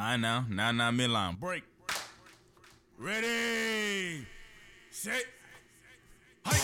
[0.00, 0.44] I know.
[0.48, 1.40] Now, now, midline.
[1.40, 1.64] Break.
[2.96, 4.24] Ready.
[4.92, 5.24] Set.
[6.46, 6.62] Hike.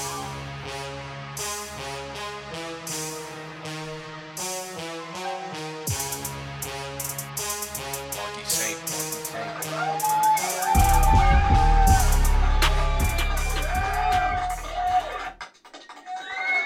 [8.16, 8.78] Marky Saint.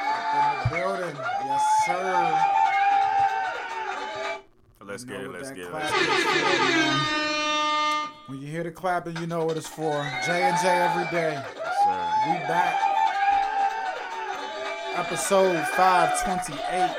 [0.04, 1.16] Up in the building.
[1.16, 2.54] Yes, sir.
[4.86, 5.30] Let's get it.
[5.30, 6.57] Let's get it.
[8.58, 9.92] Hear the clapping, you know what it's for.
[10.26, 11.40] J and J every day.
[11.54, 12.26] Yes.
[12.26, 12.74] We back.
[14.96, 16.96] Episode 528.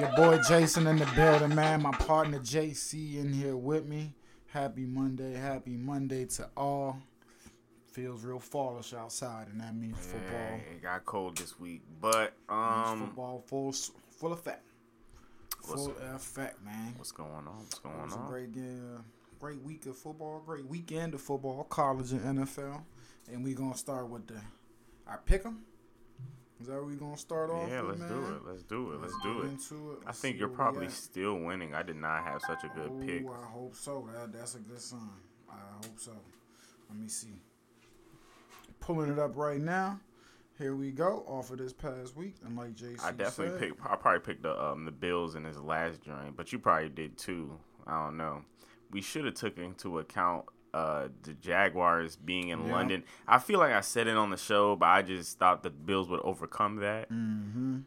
[0.00, 1.80] Your boy Jason in the building, man.
[1.80, 4.12] My partner JC in here with me.
[4.48, 5.32] Happy Monday.
[5.32, 6.98] Happy Monday to all.
[7.92, 10.60] Feels real fallish outside, and that means Yeah, football.
[10.70, 13.72] it got cold this week, but um, football full
[14.10, 14.62] full effect.
[15.62, 16.92] Full effect, man.
[16.98, 17.56] what's going on?
[17.60, 18.28] What's going on?
[18.28, 19.02] great game,
[19.38, 22.82] great week of football, great weekend of football, college and NFL,
[23.32, 24.40] and we gonna start with the
[25.06, 25.64] our pick 'em.
[26.60, 27.68] Is that where we gonna start off?
[27.68, 28.20] Yeah, with, let's man?
[28.20, 28.44] do it.
[28.44, 29.00] Let's do it.
[29.00, 29.44] Let's do it.
[29.46, 29.98] Into it.
[30.02, 31.74] I Let's think you're probably still winning.
[31.74, 33.22] I did not have such a good pick.
[33.22, 34.08] Ooh, I hope so.
[34.12, 35.00] That, that's a good sign.
[35.48, 36.12] I hope so.
[36.88, 37.34] Let me see.
[38.80, 40.00] Pulling it up right now.
[40.58, 41.24] Here we go.
[41.28, 43.86] Off of this past week, and like JC I definitely said, picked.
[43.86, 47.16] I probably picked the um the Bills in his last joint, but you probably did
[47.16, 47.56] too.
[47.86, 48.42] I don't know.
[48.90, 50.44] We should have took into account
[50.74, 52.72] uh the Jaguars being in Yeah.
[52.72, 53.04] London.
[53.26, 56.08] I feel like I said it on the show, but I just thought the Bills
[56.10, 57.10] would overcome that.
[57.10, 57.78] Mm-hmm.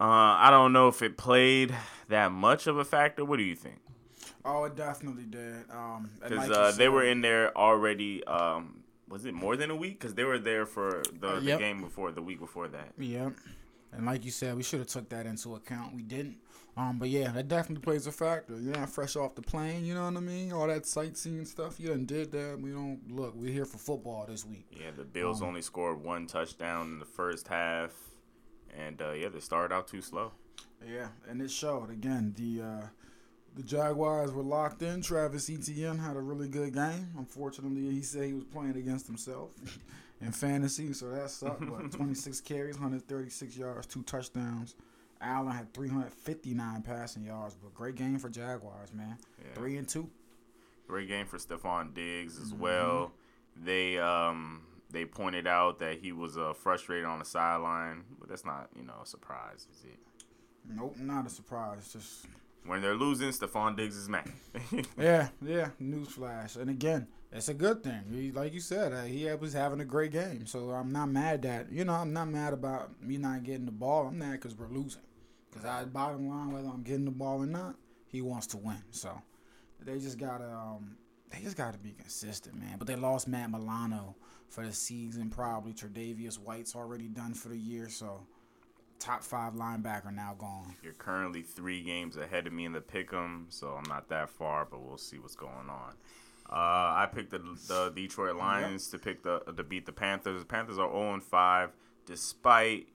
[0.00, 1.74] Uh, I don't know if it played
[2.08, 3.24] that much of a factor.
[3.24, 3.78] What do you think?
[4.44, 5.64] Oh, it definitely did.
[5.70, 8.22] Um, Because like uh, they were in there already.
[8.24, 9.98] Um, was it more than a week?
[9.98, 11.58] Because they were there for the, the Yep.
[11.58, 12.92] game before the week before that.
[12.98, 13.32] Yep.
[13.92, 15.94] And like you said, we should have took that into account.
[15.94, 16.36] We didn't.
[16.78, 18.56] Um, but yeah, that definitely plays a factor.
[18.58, 20.52] You're not fresh off the plane, you know what I mean?
[20.52, 22.60] All that sightseeing stuff, you done did that.
[22.60, 23.34] We don't look.
[23.34, 24.66] We're here for football this week.
[24.70, 27.90] Yeah, the Bills Um, only scored one touchdown in the first half,
[28.78, 30.30] and uh, yeah, they started out too slow.
[30.86, 32.34] Yeah, and it showed again.
[32.36, 32.86] The uh,
[33.56, 35.02] the Jaguars were locked in.
[35.02, 37.08] Travis Etienne had a really good game.
[37.18, 39.50] Unfortunately, he said he was playing against himself
[40.20, 41.68] in fantasy, so that sucked.
[41.68, 44.76] But 26 carries, 136 yards, two touchdowns.
[45.20, 49.18] Allen had 359 passing yards, but great game for Jaguars, man.
[49.40, 49.54] Yeah.
[49.54, 50.08] Three and two.
[50.86, 52.58] Great game for Stefon Diggs as Mhm.
[52.58, 53.12] well.
[53.56, 58.44] They um they pointed out that he was uh, frustrated on the sideline, but that's
[58.44, 59.98] not you know a surprise, is it?
[60.66, 61.92] Nope, not a surprise.
[61.92, 62.26] Just
[62.64, 64.30] When they're losing, Stefon Diggs is mad.
[64.98, 65.70] yeah, yeah.
[65.80, 68.02] Newsflash, and again, it's a good thing.
[68.10, 71.42] He, like you said, uh, he was having a great game, so I'm not mad
[71.42, 74.06] that you know I'm not mad about me not getting the ball.
[74.08, 75.02] I'm mad because we're losing.
[75.50, 77.76] Because I bottom line, whether I'm getting the ball or not,
[78.06, 78.82] he wants to win.
[78.90, 79.20] So
[79.80, 80.96] they just gotta um,
[81.30, 82.76] they just gotta be consistent, man.
[82.78, 84.16] But they lost Matt Milano
[84.48, 85.30] for the season.
[85.30, 88.26] Probably Tre'Davious White's already done for the year, so
[88.98, 90.74] top five linebacker now gone.
[90.82, 94.66] You're currently three games ahead of me in the pick'em, so I'm not that far,
[94.68, 95.94] but we'll see what's going on.
[96.50, 96.54] Uh,
[96.96, 100.40] I picked the, the Detroit Lions to pick the to beat the Panthers.
[100.40, 101.70] The Panthers are 0 5,
[102.06, 102.86] despite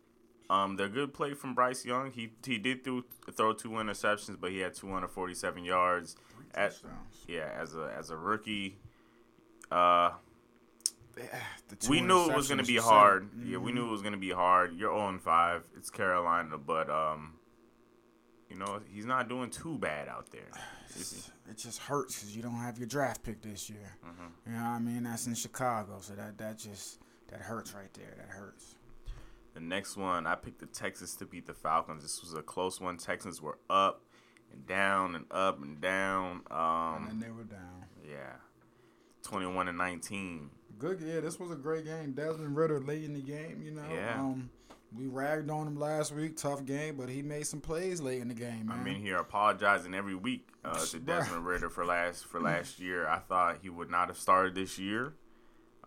[0.50, 2.12] um, their good play from Bryce Young.
[2.12, 6.16] He he did throw, throw two interceptions, but he had 247 yards.
[6.56, 6.76] At,
[7.28, 8.78] yeah, as a as a rookie,
[9.72, 10.12] uh,
[11.70, 13.30] The two we knew it was going to be hard.
[13.44, 14.76] Yeah, we knew it was going to be hard.
[14.76, 15.64] You're 0 5.
[15.78, 17.34] It's Carolina, but um,
[18.50, 20.50] you know he's not doing too bad out there.
[21.50, 23.98] It just hurts because you don't have your draft pick this year.
[24.06, 24.32] Mhm.
[24.46, 25.04] You know what I mean?
[25.04, 28.14] That's in Chicago, so that that just that hurts right there.
[28.16, 28.76] That hurts.
[29.54, 32.02] The next one, I picked the Texans to beat the Falcons.
[32.02, 32.98] This was a close one.
[32.98, 34.02] Texans were up
[34.52, 36.42] and down and up and down.
[36.50, 37.86] and then Um, they were down.
[38.04, 38.34] yeah,
[39.24, 40.50] 21 and 19.
[40.80, 41.20] Good, yeah.
[41.20, 42.14] This was a great game.
[42.14, 43.62] Desmond Ridder late in the game.
[43.64, 43.86] You know.
[43.94, 44.20] Yeah.
[44.20, 44.50] Um,
[44.96, 46.38] we ragged on him last week.
[46.38, 48.80] Tough game, but he made some plays late in the game, man.
[48.82, 51.00] I'm in here apologizing every week uh, to.
[51.06, 53.08] Desmond Ridder for last for last year.
[53.08, 55.14] I thought he would not have started this year.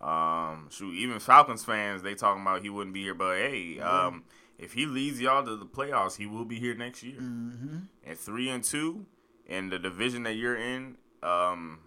[0.01, 4.25] Um, shoot, even Falcons fans they talking about he wouldn't be here, but hey, um,
[4.59, 7.21] if he leads y'all to the playoffs, he will be here next year.
[7.21, 7.77] Mm-hmm.
[8.05, 9.07] And three and two,
[9.49, 11.79] and the division that you're in, um,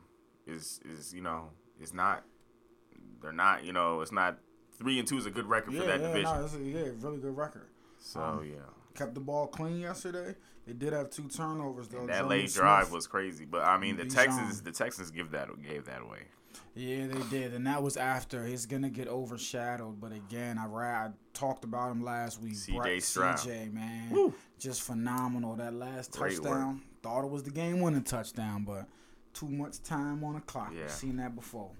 [0.47, 2.23] is is you know is not.
[3.21, 4.37] They're not, you know, it's not
[4.77, 6.35] three and two is a good record Yeah, for that yeah, division.
[6.37, 7.67] no, it's a, yeah, really good record.
[7.99, 8.59] so um, yeah,
[8.95, 10.35] Kept the ball clean yesterday.
[10.65, 11.99] They did have two turnovers though.
[11.99, 13.43] And that late Smith- drive was crazy.
[13.45, 14.05] But I mean, the.
[14.05, 16.27] Texans, the Texans give that gave that away.
[16.75, 18.45] Yeah, they did, and that was after.
[18.45, 22.53] He's gonna get overshadowed, but again, I, ra- I talked about him last week.
[22.53, 23.37] CJ Bright Stroud.
[23.37, 24.33] CJ, man, Woo.
[24.59, 25.55] just phenomenal.
[25.55, 26.43] That last Great work.
[26.43, 28.87] touchdown, thought it was the game-winning touchdown, but
[29.33, 30.73] too much time on the clock.
[30.75, 30.87] Yeah.
[30.87, 31.71] Seen that before.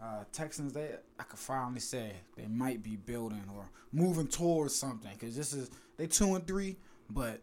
[0.00, 5.10] Uh, Texans, they I could finally say they might be building or moving towards something
[5.18, 6.76] because this is they two and three,
[7.10, 7.40] but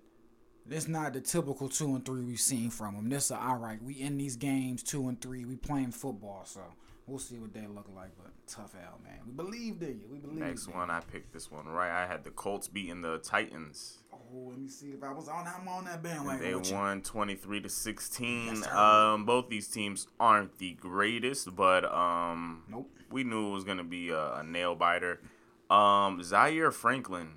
[0.69, 3.09] it's not the typical two and three we've seen from them.
[3.09, 3.81] This is all right.
[3.83, 5.45] We in these games two and three.
[5.45, 6.61] We playing football, so
[7.07, 8.11] we'll see what they look like.
[8.17, 9.19] But tough L, man.
[9.25, 10.07] We believed in you.
[10.11, 10.39] We believed.
[10.39, 11.91] Next one, I picked this one right.
[12.03, 13.99] I had the Colts beating the Titans.
[14.13, 15.45] Oh, let me see if I was on.
[15.47, 16.61] I'm on that And bandwagon.
[16.63, 18.55] they won 23 to 16.
[18.55, 22.89] Yes, um, both these teams aren't the greatest, but um, Nope.
[23.11, 25.21] we knew it was going to be a, a nail biter.
[25.69, 27.33] Um, Zaire Franklin,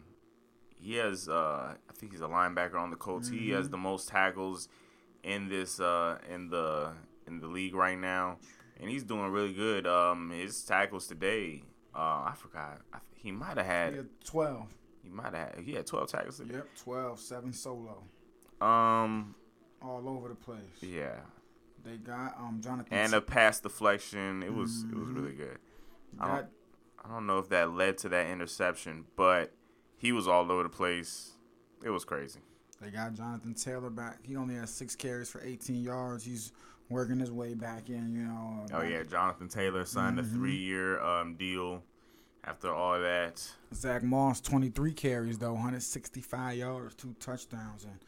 [0.80, 3.28] he has, uh, I think he's a linebacker on the Colts.
[3.28, 3.56] He Mm-hmm.
[3.56, 4.68] has the most tackles
[5.22, 6.92] in this uh, in the
[7.26, 8.38] in the league right now,
[8.80, 9.86] and he's doing really good.
[9.86, 11.62] Um, his tackles today,
[11.94, 12.78] uh, I forgot.
[12.92, 13.94] I, th- he might have had.
[13.96, 14.66] Yeah, twelve.
[15.02, 15.54] He might have.
[15.64, 16.54] He had 12 tackles today.
[16.56, 18.02] Yep, 12, 7 solo.
[18.60, 19.34] Um,
[19.80, 20.58] All over the place.
[20.82, 21.20] yeah.
[21.84, 22.92] They got um Jonathan.
[22.92, 24.42] and a pass deflection.
[24.42, 25.00] It was it Mm-hmm.
[25.00, 25.58] was really good.
[26.20, 26.46] I don't,
[27.04, 29.52] I don't know if that led to that interception, but
[29.98, 31.32] he was all over the place.
[31.84, 32.40] It was crazy.
[32.80, 34.18] they got Jonathan Taylor back.
[34.24, 36.24] He only has six carries for 18 yards.
[36.24, 36.52] He's
[36.88, 38.12] working his way back in.
[38.14, 38.64] You know.
[38.72, 41.82] uh, Oh yeah, Jonathan Taylor signed a three year um, deal
[42.44, 43.46] after all that.
[43.74, 47.98] Zach Moss, 23 carries though, 165 yards, two touchdowns, and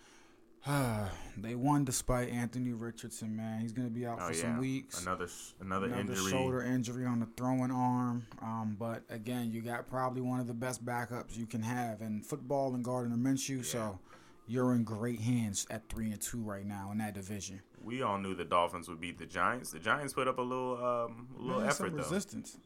[1.36, 3.34] they won despite Anthony Richardson.
[3.36, 5.00] Man, he's gonna be out Oh for yeah, some weeks.
[5.02, 5.28] another
[5.60, 6.30] another, Another injury.
[6.30, 8.26] shoulder injury on the throwing arm.
[8.42, 12.20] Um, but again, you got probably one of the best backups you can have in
[12.22, 13.64] football and Gardner Minshew.
[13.64, 13.98] So
[14.46, 17.60] you're in great hands at three and two right now in that division.
[17.82, 19.70] We all knew the Dolphins would beat the Giants.
[19.72, 22.02] The Giants put up a little um, a little Man, effort some though.
[22.02, 22.58] resistance.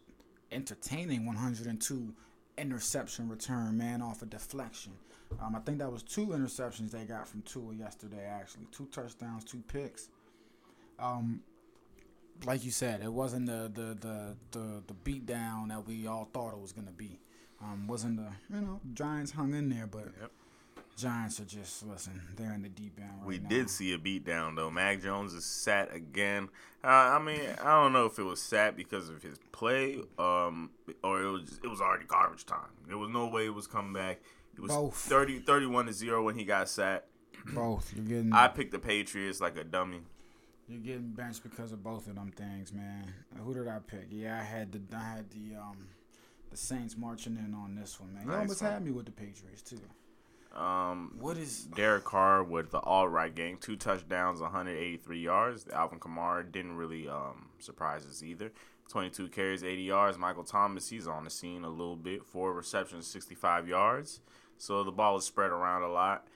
[0.50, 2.12] Entertaining 102
[2.58, 4.92] interception return, man, off a deflection.
[5.40, 8.24] Um, I think that was two interceptions they got from Tua yesterday.
[8.24, 10.08] Actually, two touchdowns, two picks.
[10.98, 11.40] Um,
[12.44, 16.28] like you said, it wasn't the the the the, the beat down that we all
[16.32, 17.18] thought it was gonna be.
[17.62, 20.30] Um, wasn't the you know Giants hung in there, but Yep.
[20.96, 22.20] Giants are just listen.
[22.37, 23.49] They're in the deep end right We now.
[23.49, 24.70] did see a beatdown though.
[24.70, 26.49] Mac Jones is sat again.
[26.85, 30.70] Uh, I mean, I don't know if it was sat because of his play, um,
[31.02, 32.70] or it was it was already garbage time.
[32.87, 34.20] There was no way it was coming back.
[34.55, 34.94] It was Both.
[34.94, 37.06] 30, 31 to zero when he got sat.
[37.52, 37.93] both.
[37.97, 40.02] You're getting I picked the Patriots like a dummy.
[40.69, 43.12] You're getting benched because of both of them things, man.
[43.37, 44.06] Who did I pick?
[44.11, 45.88] Yeah, I had the I had the um
[46.50, 48.23] the Saints marching in on this one, man.
[48.23, 49.81] You Nice almost had me with the Patriots too.
[50.54, 55.66] Um, What is Derek Carr with the all right game, two touchdowns, 183 yards.
[55.72, 58.52] Alvin Kamara didn't really um, surprise us either.
[58.88, 60.18] 22 carries, 80 yards.
[60.18, 62.24] Michael Thomas, he's on the scene a little bit.
[62.24, 64.20] Four receptions, 65 yards.
[64.58, 66.28] So the ball is spread around a lot.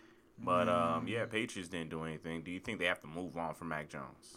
[0.43, 2.43] But um, yeah, Patriots didn't do anything.
[2.43, 4.37] Do you think they have to move on from Mac Jones?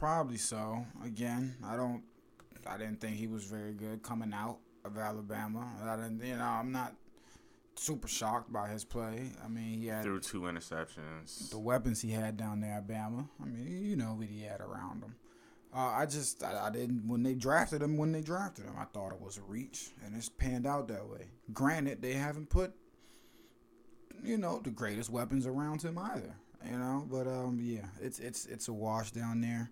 [0.00, 0.84] probably so?
[1.04, 2.02] Again, I don't.
[2.66, 5.70] I didn't think he was very good coming out of Alabama.
[5.84, 6.24] I didn't.
[6.24, 6.94] You know, I'm not
[7.76, 9.32] super shocked by his play.
[9.44, 11.50] I mean, he had Threw two interceptions.
[11.50, 13.28] the weapons he had down there, at Alabama.
[13.42, 15.14] I mean, you know what he had around him.
[15.74, 17.96] Uh, I just, I, I didn't when they drafted him.
[17.96, 21.08] When they drafted him, I thought it was a reach, and it's panned out that
[21.08, 21.28] way.
[21.52, 22.72] Granted, they haven't put,
[24.22, 26.34] you know, the greatest weapons around him either.
[26.68, 29.70] You know, but um, yeah, it's it's it's a wash down there.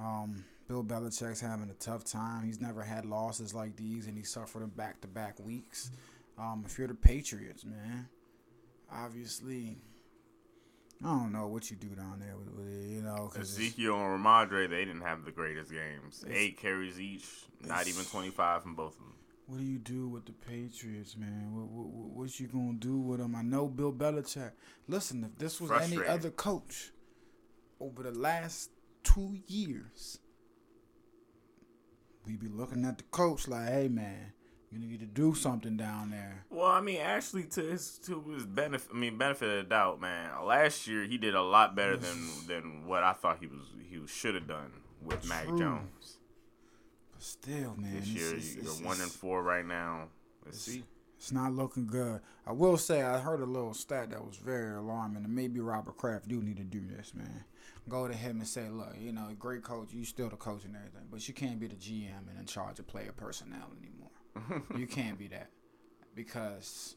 [0.00, 2.44] Um, Bill Belichick's having a tough time.
[2.44, 5.90] He's never had losses like these, and he suffered them back to back weeks.
[6.38, 8.08] Um, if you're the Patriots, man,
[8.90, 9.78] obviously,
[11.04, 13.94] I don't know what you do down there with, with it, you know, because Ezekiel
[13.94, 16.24] and Rhamondre, they didn't have the greatest games.
[16.30, 17.26] Eight carries each,
[17.60, 19.14] not even 25 from both of them.
[19.46, 21.54] what do you do with the Patriots, man?
[21.54, 23.34] What, what, what- what you gonna do with them?
[23.36, 24.52] I know Bill Belichick.
[24.88, 26.92] Listen, if this was any other coach
[27.80, 28.70] over the last
[29.02, 30.18] two years,
[32.24, 34.32] we'd be looking at the coach like, "Hey, man,
[34.72, 38.46] you need to do something down there." Well, I mean, actually, to his to his
[38.46, 40.44] benefit, I mean, benefit of the doubt, man.
[40.44, 44.06] Last year, he did a lot better than than what I thought he was he
[44.06, 46.18] should have done with Mac Jones.
[47.12, 50.08] But still, man, This year, it's- you're it's- one and four right now.
[50.44, 50.84] Let's see.
[51.16, 52.20] It's not looking good.
[52.44, 55.96] I will say I heard a little stat that was very alarming, and maybe Robert
[55.96, 57.44] Kraft do need to do this, man.
[57.88, 60.74] Go to him and say, look, you know, great coach, you still the coach and
[60.74, 64.01] everything, but you can't be the GM and in charge of player personnel anymore.
[64.76, 65.50] You can't be that
[66.14, 66.96] because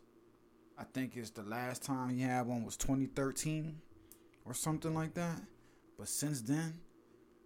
[0.77, 3.79] I think it's the last time he had one was 2013
[4.45, 5.41] or something like that.
[5.97, 6.79] But since then,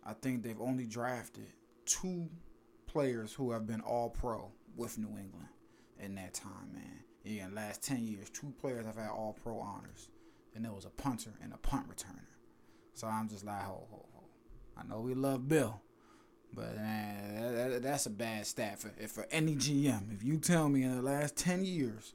[0.05, 1.53] I think they've only drafted
[1.85, 2.29] two
[2.87, 5.49] players who have been all pro with New England
[5.99, 7.03] in that time, man.
[7.23, 10.09] Yeah, in the last 10 years, two players have had all pro honors.
[10.55, 12.25] And there was a punter and a punt returner.
[12.95, 14.23] So I'm just like, ho, ho, ho.
[14.77, 15.81] I know we love Bill,
[16.53, 20.13] but man, that, that, that's a bad stat for for any GM.
[20.13, 22.13] If you tell me in the last ten years,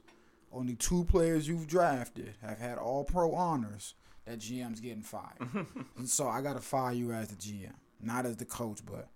[0.51, 5.65] only two players you've drafted have had All Pro honors, that GM's getting fired.
[5.97, 9.07] and so I gotta fire you as the GM, not as the coach, but.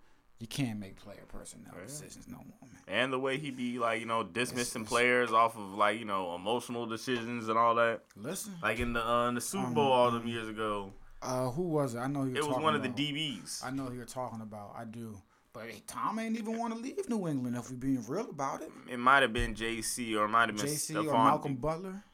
[0.42, 2.80] You can't make player personnel decisions no more, man.
[2.88, 6.34] And the way he be like, you know, dismissing players off of like, you know,
[6.34, 8.04] emotional decisions and all that.
[8.16, 11.50] Listen, Like in the uh, in the Super Um, Bowl all them years ago, uh,
[11.50, 11.98] who was it?
[11.98, 13.64] I know he was it was one of the DBs.
[13.64, 14.74] I know who you're talking about.
[14.76, 15.16] I do.
[15.52, 18.62] But hey, Tom ain't even want to leave New England if we're being real about
[18.62, 18.70] it.
[18.88, 22.04] It might have been JC or it might have been JC Stephon or Malcolm Butler.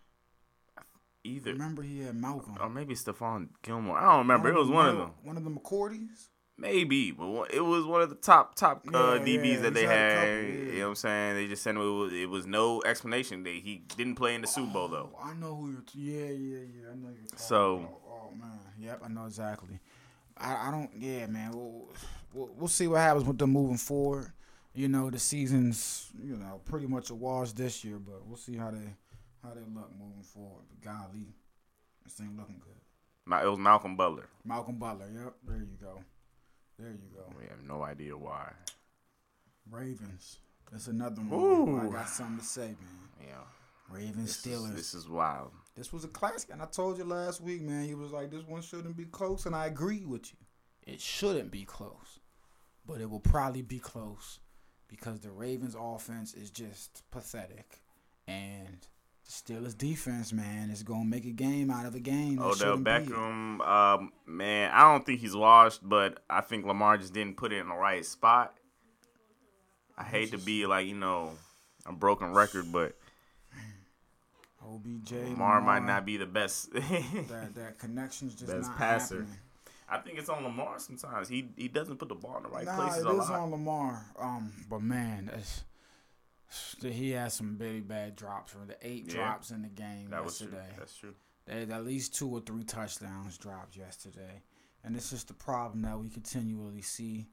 [1.22, 1.52] either.
[1.52, 2.56] Remember he had Malcolm.
[2.58, 3.98] Or maybe Stephon Gilmore.
[3.98, 4.48] I don't remember.
[4.48, 5.10] It was one of them.
[5.22, 6.28] One of the McCourties.
[6.58, 9.84] Maybe, but it was one of the top top uh, Yeah, DBs yeah, that they
[9.84, 10.40] had couple, yeah.
[10.72, 11.34] You know what I'm saying?
[11.36, 13.42] They just said it was, it was no explanation.
[13.42, 15.10] They he didn't play in the Super Bowl though.
[15.14, 15.82] Oh, I know who you're.
[15.82, 16.90] T- yeah, yeah, yeah.
[16.92, 18.00] I know you're talking So- about.
[18.08, 18.58] Oh man.
[18.80, 19.78] Yep, I know exactly.
[20.38, 20.90] I, I don't.
[20.98, 21.52] Yeah, man.
[21.52, 21.88] We'll,
[22.32, 24.32] we'll we'll see what happens with them moving forward.
[24.74, 28.56] You know, the season's you know pretty much a wash this year, but we'll see
[28.56, 28.94] how they
[29.42, 30.64] how they look moving forward.
[30.70, 31.26] But golly,
[32.04, 32.72] this ain't looking good.
[33.26, 34.24] Ma- It was Malcolm Butler.
[34.44, 35.06] Malcolm Butler.
[35.12, 36.00] Yep, there you go.
[36.78, 37.24] There you go.
[37.38, 38.52] We have no idea why.
[39.70, 40.38] Ravens.
[40.70, 41.40] That's another one.
[41.40, 41.80] Ooh.
[41.80, 43.26] I got something to say, man.
[43.28, 43.34] Yeah,
[43.88, 44.76] Ravens this is, Steelers.
[44.76, 45.52] this is wild.
[45.74, 47.88] This was a classic, and I told you last week, man.
[47.88, 50.38] You was like, this one shouldn't be close, and I agree with you.
[50.92, 52.20] It shouldn't be close,
[52.86, 54.38] but it will probably be close
[54.88, 57.80] because the Ravens' offense is just pathetic,
[58.26, 58.86] and
[59.26, 62.38] the Steelers' defense, man, is gonna make a game out of a game.
[62.38, 63.06] Odell shouldn't be it.
[63.08, 67.52] Beckham, um, man, I don't think he's washed, but I think Lamar just didn't put
[67.52, 68.54] it in the right spot.
[69.98, 71.32] I hate to be like you know
[71.86, 72.96] a broken record, but
[74.64, 76.70] OBJ, Lamar might not be the best.
[76.74, 79.14] That that connection's just Best not passer.
[79.20, 79.38] happening.
[79.88, 81.28] I think it's on Lamar sometimes.
[81.28, 84.04] He he doesn't put the ball in the right nah, places it is on Lamar.
[84.18, 85.62] Um, but man, it's,
[86.80, 88.52] he had some very bad drops.
[88.52, 89.14] from the eight Yeah.
[89.14, 90.48] drops in the game that was true.
[90.48, 90.74] yesterday.
[90.78, 91.14] That's true.
[91.46, 94.42] They had at least two or three touchdowns dropped yesterday,
[94.84, 97.28] and it's just the problem that we continually see.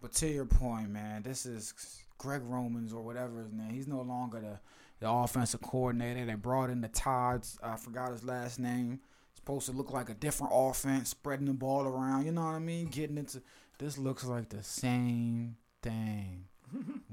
[0.00, 1.74] But to your point, man, this is
[2.18, 3.70] Greg Romans or whatever his name.
[3.70, 4.60] He's no longer the
[5.00, 6.26] the offensive coordinator.
[6.26, 7.56] They brought in the Todd's.
[7.62, 9.00] I forgot his last name.
[9.34, 12.26] Supposed to look like a different offense, spreading the ball around.
[12.26, 12.86] You know what I mean?
[12.88, 13.40] Getting into
[13.78, 16.46] this looks like the same thing.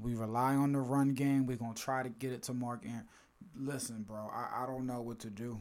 [0.00, 1.46] We rely on the run game.
[1.46, 3.06] We're gonna try to get it to Mark Aaron.
[3.58, 5.60] Listen, bro, I, I don't know what to do.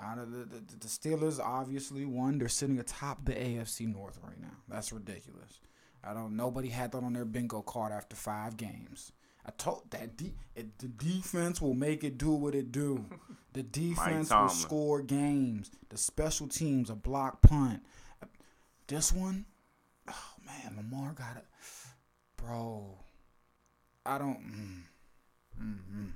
[0.00, 2.38] Of the, the, the Steelers, obviously, won.
[2.38, 4.52] they're sitting atop the AFC North right now.
[4.68, 5.60] That's ridiculous.
[6.04, 6.36] I don't.
[6.36, 9.10] Nobody had that on their bingo card after five games.
[9.44, 13.04] I told that de- it, the defense will make it do what it do.
[13.54, 15.70] The defense will score games.
[15.88, 17.82] The special teams, a block punt.
[18.86, 19.46] This one,
[20.06, 21.44] oh man, Lamar got it,
[22.36, 22.98] bro.
[24.08, 24.40] I don't.
[24.40, 24.82] Mm,
[25.62, 26.10] mm, mm.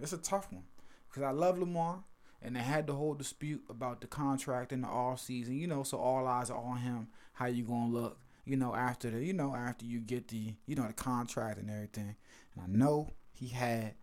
[0.00, 0.64] It's a tough one
[1.08, 2.04] because I love Lamar,
[2.42, 5.56] and they had the whole dispute about the contract in the off season.
[5.58, 7.08] You know, so all eyes are on him.
[7.32, 8.18] How you gonna look?
[8.44, 11.70] You know, after the you know after you get the you know the contract and
[11.70, 12.16] everything.
[12.54, 13.94] And I know he had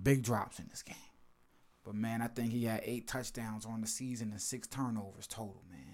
[0.00, 0.96] big drops in this game,
[1.84, 5.62] but man, I think he had eight touchdowns on the season and six turnovers total.
[5.70, 5.87] Man.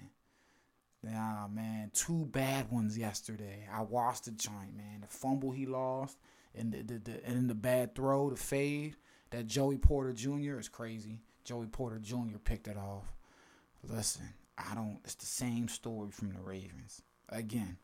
[1.04, 3.68] Yeah, man, two bad ones yesterday.
[3.73, 5.00] I watched the joint, man.
[5.02, 6.18] The fumble he lost,
[6.54, 8.96] and the, the, the and the bad throw, the fade.
[9.30, 10.58] That Joey Porter Jr.
[10.58, 11.20] is crazy.
[11.44, 12.38] Joey Porter Jr.
[12.42, 13.12] picked it off.
[13.82, 14.99] Listen, I don't.
[15.04, 17.76] It's the same story from the Ravens again,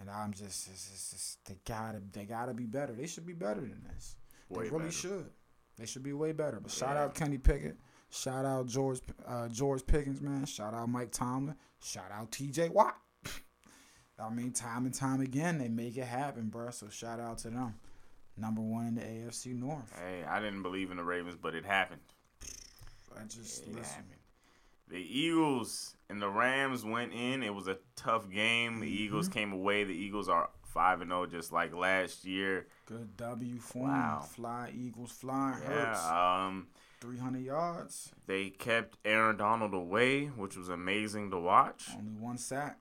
[0.00, 2.92] and I'm just, it's, it's, it's, they gotta, they gotta be better.
[2.92, 4.16] They should be better than this.
[4.48, 4.92] Way they really better.
[4.92, 5.30] should.
[5.76, 6.58] They should be way better.
[6.60, 7.76] But shout out Kenny Pickett.
[8.10, 10.46] Shout out George uh, George Pickens, man.
[10.46, 11.56] Shout out Mike Tomlin.
[11.82, 12.70] Shout out T.J.
[12.70, 12.96] Watt.
[14.18, 16.70] I mean, time and time again, they make it happen, bro.
[16.70, 17.74] So shout out to them.
[18.38, 19.92] Number one in the AFC North.
[19.98, 22.00] Hey, I didn't believe in the Ravens, but it happened.
[23.18, 23.82] I just It listen.
[23.94, 24.10] happened.
[24.88, 27.42] The Eagles and the Rams went in.
[27.42, 28.80] It was a tough game.
[28.80, 29.04] The Mm-hmm.
[29.04, 29.84] Eagles came away.
[29.84, 32.66] The Eagles are five and zero, just like last year.
[32.86, 33.84] Good W for 'em.
[33.90, 34.20] Wow.
[34.20, 35.52] Fly Eagles fly.
[35.52, 36.04] Hurts.
[36.04, 36.68] Um,
[37.00, 38.10] 300 yards.
[38.26, 41.88] they kept Aaron Donald away, which was amazing to watch.
[41.96, 42.78] Only one sack.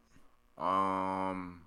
[0.57, 1.62] Um,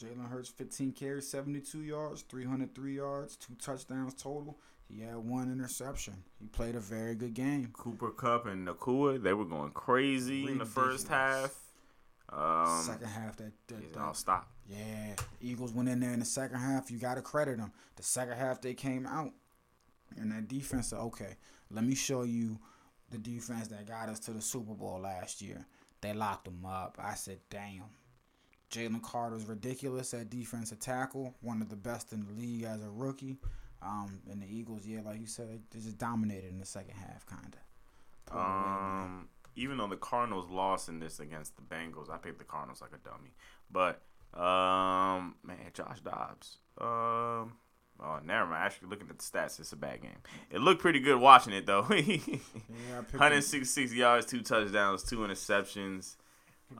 [0.00, 4.58] Jalen Hurts 15 carries, 72 yards, 303 yards, two touchdowns total.
[4.88, 6.14] He had one interception.
[6.38, 7.70] He played a very good game.
[7.72, 11.56] Cooper Kupp and Nacua, they were going crazy in the first half.
[12.30, 14.48] Um, second half, that, that, that- all stopped.
[14.68, 16.90] yeah, Eagles went in there in the second half.
[16.90, 17.72] You got to credit them.
[17.96, 19.30] The second half, they came out,
[20.16, 21.36] and that defense said, "Okay,
[21.70, 22.58] let me show you
[23.10, 25.66] the defense that got us to the Super Bowl last year."
[26.04, 26.98] They locked them up.
[27.02, 27.84] I said, damn.
[28.70, 32.90] Jalen Carter's ridiculous at defensive tackle, one of the best in the league as a
[32.90, 33.38] rookie.
[33.80, 37.24] Um, and the Eagles, yeah, like you said, they just dominated in the second half,
[37.24, 37.56] kind
[38.30, 38.36] of.
[38.36, 42.82] Um, even though the Cardinals lost in this against the Bengals, I picked the Cardinals
[42.82, 43.34] like a dummy.
[43.70, 44.02] But
[44.38, 46.58] um, man, Josh Dobbs.
[46.78, 47.54] Um,
[48.02, 48.64] oh, never mind.
[48.64, 50.16] Actually, looking at the stats, it's a bad game.
[50.50, 51.86] It looked pretty good watching it though.
[51.90, 56.16] yeah, I picked 166 yards, two touchdowns, two interceptions.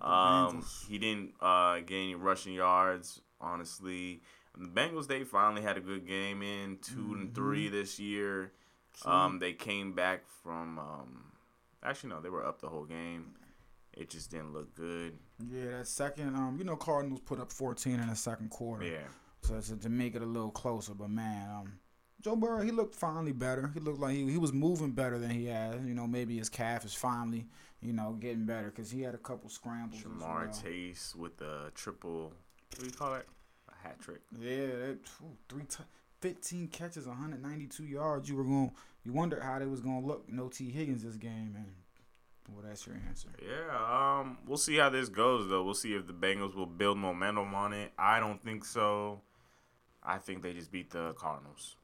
[0.00, 3.20] Um, he didn't uh, gain any rushing yards.
[3.40, 4.20] Honestly,
[4.58, 7.14] the Bengals they finally had a good game in 2 Mm-hmm.
[7.14, 8.52] and three this year.
[9.04, 10.78] Um, they came back from.
[10.78, 11.24] Um,
[11.82, 13.34] actually, no, they were up the whole game.
[13.92, 15.16] It just didn't look good.
[15.52, 18.84] Yeah, that second, um, you know, Cardinals put up 14 in the second quarter.
[18.84, 18.98] Yeah,
[19.44, 21.72] So, so to make it a little closer, but man, um,
[22.22, 23.70] Joe Burrow he looked finally better.
[23.74, 25.86] He looked like he he was moving better than he had.
[25.86, 27.46] You know, maybe his calf is finally
[27.82, 30.00] you know getting better because he had a couple scrambles.
[30.00, 30.62] as Ja'Marr well.
[30.62, 32.32] Chase with the triple.
[32.70, 33.26] What do you call it?
[33.68, 34.22] A hat trick.
[34.40, 35.84] Yeah, that, ooh, three t-
[36.22, 38.28] 15 catches, 192 yards.
[38.30, 38.72] You were going,
[39.04, 40.26] you wondered how they was gonna look.
[40.32, 41.66] No Tee Higgins this game, and
[42.50, 43.28] well, that's your answer.
[43.42, 45.62] Yeah, um, we'll see how this goes though.
[45.62, 47.92] We'll see if the Bengals will build momentum on it.
[47.98, 49.20] I don't think so.
[50.04, 51.76] I think they just beat the Cardinals.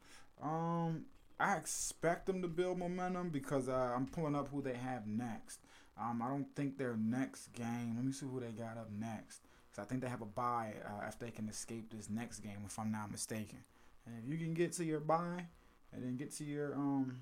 [0.42, 1.04] Um,
[1.38, 5.60] I expect them to build momentum because uh, I'm pulling up who they have next.
[5.98, 7.94] Um, I don't think their next game.
[7.96, 9.40] Let me see who they got up next.
[9.74, 12.58] Cause I think they have a bye uh, if they can escape this next game,
[12.66, 13.58] if I'm not mistaken.
[14.06, 15.46] And if you can get to your bye
[15.92, 17.20] and then get to your um,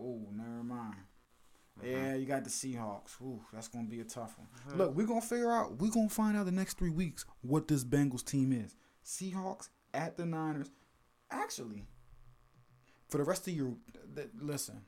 [0.00, 0.96] oh, never mind.
[1.84, 3.20] Yeah, you got the Seahawks.
[3.22, 4.48] Ooh, that's gonna be a tough one.
[4.76, 5.78] Look, we're gonna figure out.
[5.78, 8.74] We're gonna find out the next three weeks what this Bengals team is.
[9.04, 10.70] Seahawks at the Niners.
[11.30, 11.84] Actually,
[13.08, 13.74] for the rest of your
[14.14, 14.82] th- listen,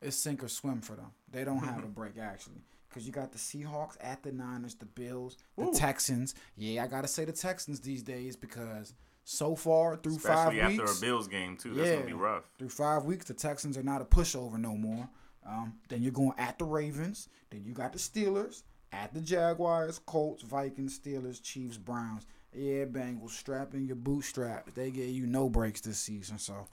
[0.00, 1.12] it's sink or swim for them.
[1.30, 4.86] They don't have a break actually, because you got the Seahawks at the Niners, the
[4.86, 5.74] Bills, the Ooh.
[5.74, 6.34] Texans.
[6.56, 8.94] Yeah, I gotta say the Texans these days because
[9.24, 11.74] so far through Especially five after weeks, a Bills game too.
[11.74, 12.44] That's gonna be rough.
[12.58, 15.08] through five weeks, the Texans are not a pushover no more.
[15.46, 17.28] Um, then you're going at the Ravens.
[17.50, 18.62] Then you got the Steelers,
[18.92, 22.26] at the Jaguars, Colts, Vikings, Steelers, Chiefs, Browns.
[22.54, 24.72] Yeah, Bengals, strap in your bootstraps.
[24.74, 26.38] They gave you no breaks this season.
[26.38, 26.66] So,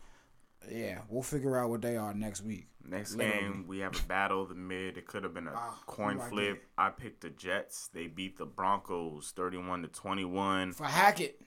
[0.69, 2.67] yeah, we'll figure out what they are next week.
[2.85, 3.39] Next Literally.
[3.39, 4.97] game, we have a battle of the mid.
[4.97, 6.55] It could have been a Ah, coin I flip.
[6.55, 6.63] get?
[6.77, 7.89] I picked the Jets.
[7.93, 10.73] They beat the Broncos, thirty-one to twenty-one.
[10.73, 11.39] For Hackett.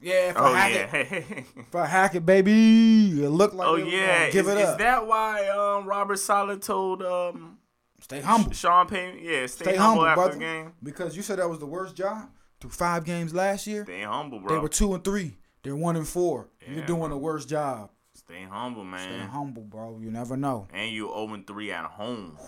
[0.00, 1.26] Yeah, for Oh Hackett.
[1.30, 1.62] yeah.
[1.70, 3.22] For Hackett, baby.
[3.22, 4.30] It looked like oh yeah.
[4.30, 4.78] give is, it is up.
[4.78, 7.58] that why um Robert Saleh told um
[8.00, 8.52] Stay humble.
[8.52, 9.18] Sean Payne?
[9.20, 10.32] Yeah, stay, Stay humble, humble, after brother.
[10.34, 10.72] the game.
[10.82, 12.30] Because you said that was the worst job
[12.60, 13.84] through five games last year.
[13.84, 15.36] Stay humble, They were two and three.
[15.62, 16.48] They're one and four.
[16.66, 17.08] You're doing bro.
[17.10, 17.90] the worst job.
[18.14, 19.00] Stay humble, man.
[19.00, 19.98] Stay humble, bro.
[20.00, 20.68] You never know.
[20.72, 22.38] And you 0 3 at home.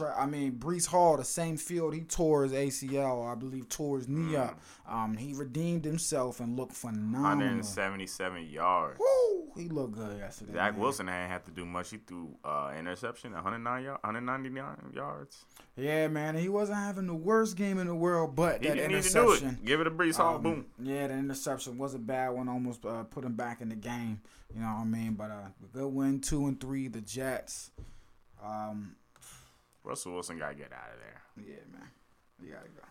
[0.00, 4.08] I mean, Breece Hall, the same field he tore his ACL, I believe, tore his
[4.08, 4.58] knee up.
[4.88, 7.38] Um, he redeemed himself and looked phenomenal.
[7.38, 8.98] 177 yards.
[9.00, 9.42] Woo!
[9.56, 10.52] He looked good yesterday.
[10.54, 10.80] Zach man.
[10.82, 11.90] Wilson didn't have to do much.
[11.90, 15.44] He threw uh, interception, 109 yard, 199 yards.
[15.76, 16.34] Yeah, man.
[16.36, 19.12] He wasn't having the worst game in the world, but He that didn't need to
[19.12, 19.58] do interception.
[19.62, 19.64] it.
[19.64, 20.36] Give it a Breece Hall.
[20.36, 20.66] um, Boom.
[20.82, 22.48] Yeah, the interception was a bad one.
[22.48, 24.20] Almost uh, put him back in the game.
[24.52, 25.14] You know what I mean?
[25.14, 26.88] But uh, a good win, two and three.
[26.88, 27.70] The Jets.
[28.44, 28.96] Um,
[29.84, 31.22] Russell Wilson got to get out of there.
[31.46, 31.88] yeah, man.
[32.40, 32.82] We gotta go.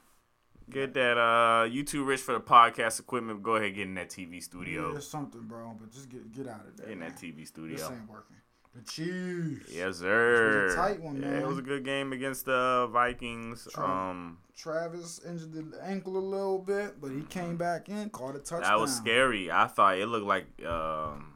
[0.69, 1.17] Get that.
[1.17, 3.43] Uh, you too rich for the podcast equipment.
[3.43, 4.91] Go ahead, get in that TV Yeah, studio.
[4.93, 5.75] there's something, bro.
[5.79, 6.85] But just get get out of there.
[6.87, 7.09] Get in man.
[7.09, 7.91] that TV This studio.
[7.91, 8.37] ain't working.
[8.73, 9.71] The Chiefs.
[9.71, 10.63] Yes, sir.
[10.63, 11.41] This was a tight one, Yeah, man.
[11.43, 13.67] it was a good game against the Vikings.
[13.71, 13.83] True.
[13.83, 18.39] Um, Travis injured the ankle a little bit, but he came back in, caught a
[18.39, 18.61] touchdown.
[18.63, 19.51] that was scary.
[19.51, 21.32] I thought it looked like um,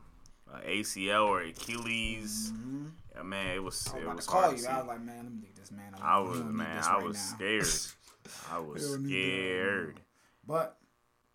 [0.54, 2.52] a ACL or Achilles.
[2.56, 2.92] Mhm.
[3.16, 3.88] Yeah, man, it was.
[3.88, 4.58] I was It was to call you.
[4.64, 4.72] to.
[4.72, 5.94] I was like, man, let me this man.
[6.02, 7.68] I was man, I right was scared.
[8.52, 10.00] I was He don't need that right scared.
[10.46, 10.78] But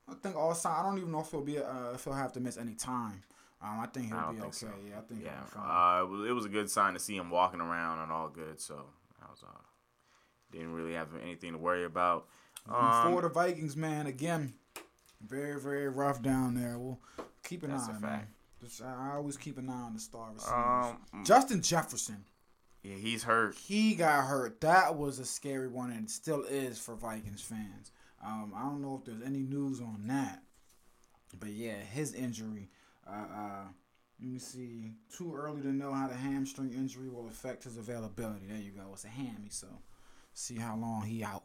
[0.09, 0.79] I think all sign.
[0.79, 1.59] I don't even know if he'll be.
[1.59, 3.23] Uh, if he'll have to miss any time.
[3.63, 4.53] Um, I think he'll I be think okay.
[4.53, 4.67] so.
[4.89, 6.01] Yeah, I think Yeah, he'll be fine.
[6.01, 8.29] uh, it was, it was a good sign to see him walking around and all
[8.29, 8.61] good.
[8.61, 8.75] So
[9.25, 9.61] I was uh,
[10.51, 12.27] didn't really have anything to worry about.
[12.69, 14.55] Um, for the Vikings, man, again,
[15.21, 16.79] very very rough down there.
[16.79, 17.01] We'll
[17.45, 18.29] keep an eye, on fact.
[18.29, 18.42] Just,
[18.85, 20.97] I always keep an eye on the star receivers.
[21.13, 22.25] um, Justin Jefferson.
[22.83, 23.55] yeah, he's hurt.
[23.57, 24.61] he got hurt.
[24.61, 27.91] That was a scary one, and still is for Vikings fans.
[28.25, 30.43] Um, I don't know if there's any news on that,
[31.39, 32.69] but yeah, his injury.
[33.07, 33.65] Uh, uh,
[34.21, 34.93] let me see.
[35.17, 38.47] Too early to know how the hamstring injury will affect his availability.
[38.49, 38.91] There you go.
[38.93, 39.67] It's a hammy, so
[40.35, 41.43] see how long he out.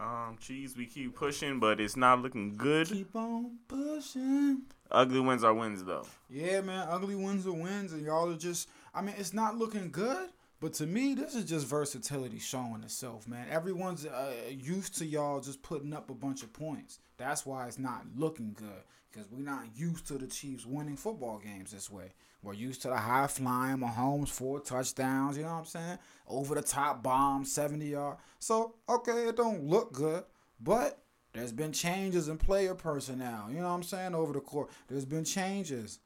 [0.00, 2.86] Um, cheese, we keep pushing, but it's not looking good.
[2.86, 4.62] Keep on pushing.
[4.90, 6.06] Ugly wins are wins though.
[6.30, 6.86] Yeah, man.
[6.88, 8.68] Ugly wins are wins, and y'all are just.
[8.94, 10.30] I mean, it's not looking good,
[10.60, 13.46] But to me, this is just versatility showing itself, man.
[13.48, 16.98] Everyone's uh, used to y'all just putting up a bunch of points.
[17.16, 21.38] That's why it's not looking good because we're not used to the Chiefs winning football
[21.38, 22.12] games this way.
[22.42, 25.98] We're used to the high flying Mahomes, four touchdowns, you know what I'm saying?
[26.28, 28.18] Over the top bomb, 70 yard.
[28.38, 30.24] So, okay, it don't look good,
[30.60, 34.70] but there's been changes in player personnel, you know what I'm saying, over the court.
[34.88, 35.98] There's been changes.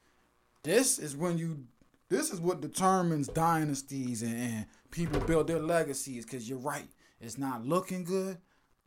[0.63, 1.65] This is when you
[2.09, 6.27] this is what determines dynasties and, and people build their legacies.
[6.27, 6.89] Cause you're right,
[7.21, 8.37] it's not looking good,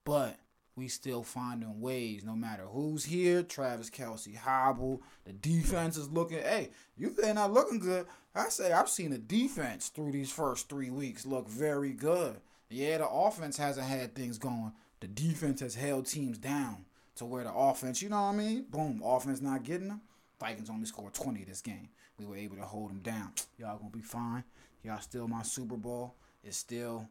[0.03, 0.37] but
[0.75, 2.23] we still finding ways.
[2.23, 6.39] No matter who's here, Travis Kelce, Hobble, the defense is looking.
[6.39, 8.05] Hey, you they're not looking good.
[8.33, 12.37] I say I've seen the defense through these first three weeks look very good.
[12.69, 14.73] Yeah, the offense hasn't had things going.
[14.99, 16.85] The defense has held teams down
[17.15, 18.65] to where the offense, you know what I mean?
[18.69, 20.01] Boom, offense not getting them.
[20.39, 23.31] Vikings only scored 20 this game we were able to hold them down.
[23.57, 24.43] Y'all gonna be fine.
[24.83, 26.15] Y'all still my Super Bowl.
[26.43, 27.07] It's still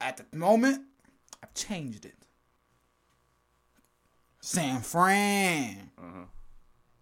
[0.00, 0.82] at the moment.
[1.42, 2.14] I've changed it.
[4.40, 6.24] San Fran Uh-huh.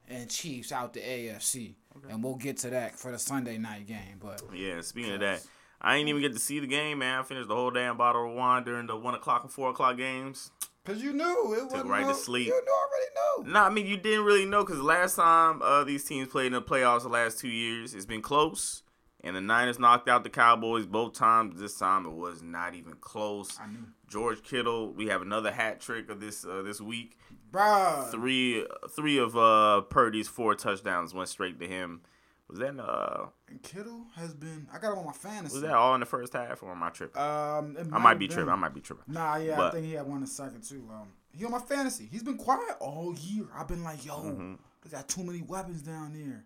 [0.09, 1.77] and Chiefs out the AFC,
[2.09, 4.18] and we'll get to that for the Sunday night game.
[4.20, 5.42] But Yeah, speaking of that,
[5.81, 7.20] I ain't even get to see the game, man.
[7.20, 9.96] I finished the whole damn bottle of wine during the one o'clock and four o'clock
[9.96, 10.51] games.
[10.85, 12.48] cause you knew it was right to sleep.
[12.48, 13.53] You knew already knew.
[13.53, 16.55] No, I mean you didn't really know because last time uh, these teams played in
[16.55, 18.83] the playoffs the last two years, it's been close.
[19.24, 21.59] And the Niners knocked out the Cowboys both times.
[21.61, 23.59] This time it was not even close.
[23.61, 23.78] I knew,
[24.09, 27.18] George Kittle, we have another hat trick of this uh, this week.
[27.52, 28.09] bruh.
[28.12, 32.02] Three three of uh, Purdy's four touchdowns went straight to him.
[32.48, 34.68] Was that uh And Kittle has been.
[34.72, 35.54] I got him on my fantasy.
[35.54, 37.20] was that all in the first half or am I tripping?
[37.20, 38.37] Um, I might be been.
[38.37, 38.52] tripping.
[38.52, 39.12] I might be tripping.
[39.12, 40.83] Nah, yeah, I think he had one in a second too.
[40.90, 42.09] Um, he on my fantasy.
[42.11, 43.46] He's been quiet all year.
[43.54, 44.54] I've been like, yo, Mm-hmm.
[44.85, 46.44] they got too many weapons down there.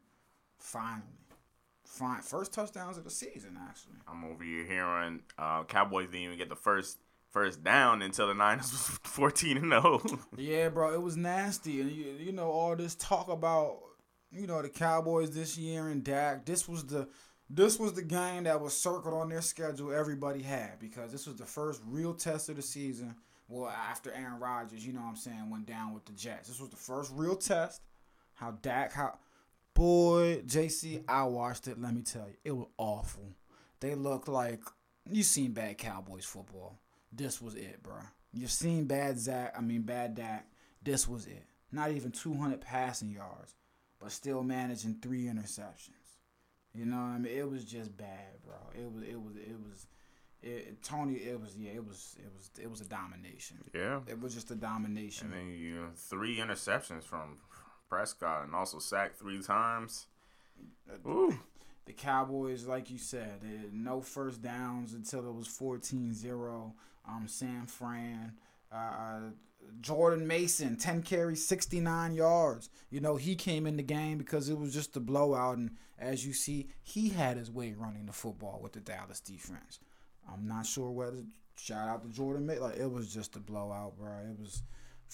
[0.59, 1.03] Finally,
[1.93, 2.23] fine.
[2.23, 3.97] First touchdowns of the season, actually.
[4.09, 6.99] I'm over here hearing uh, Cowboys didn't even get the first
[7.31, 10.01] first down until the Niners was 14 and oh.
[10.07, 10.19] 0.
[10.37, 13.79] Yeah, bro, it was nasty, and you, you know all this talk about
[14.31, 16.45] you know the Cowboys this year and Dak.
[16.47, 17.09] This was the
[17.51, 19.93] this was the game that was circled on their schedule.
[19.93, 23.15] Everybody had because this was the first real test of the season.
[23.49, 26.49] Well, after Aaron Rodgers, you know what I'm saying, went down with the Jets.
[26.49, 27.83] This was the first real test.
[28.35, 29.19] How Dak, how
[29.75, 31.81] boy JC, I watched it.
[31.81, 33.35] Let me tell you, it was awful.
[33.81, 34.61] They looked like
[35.11, 36.79] you seen bad Cowboys football.
[37.13, 37.97] This was it, bro.
[38.33, 39.55] You've seen bad Zach.
[39.57, 40.47] I mean bad Dak.
[40.83, 41.45] This was it.
[41.71, 43.55] Not even 200 passing yards,
[44.01, 45.89] but still managing three interceptions.
[46.75, 47.37] You know what I mean?
[47.37, 48.55] It was just bad, bro.
[48.75, 49.03] It was.
[49.03, 49.37] It was.
[49.37, 49.87] It was.
[50.43, 51.15] It, Tony.
[51.15, 51.57] It was.
[51.57, 51.73] Yeah.
[51.73, 52.17] It was.
[52.19, 52.51] It was.
[52.61, 53.59] It was a domination.
[53.75, 54.01] yeah.
[54.07, 55.33] It was just a domination.
[55.33, 57.39] And then you know, three interceptions from
[57.93, 60.07] Prescott and also sacked three times.
[61.07, 61.39] Ooh.
[61.85, 66.73] the Cowboys, like you said, no first downs until it was 14-0.
[67.07, 68.33] Um, San Fran,
[68.73, 69.21] uh,
[69.83, 72.71] Jordan Mason, 10 carries, 69 yards.
[72.89, 75.59] You know, he came in the game because it was just a blowout.
[75.59, 79.81] And as you see, he had his way running the football with the Dallas defense.
[80.33, 81.25] I'm not sure whether,
[81.57, 82.63] shout out to Jordan Mason.
[82.63, 84.13] Like, it was just a blowout, bro.
[84.31, 84.63] It was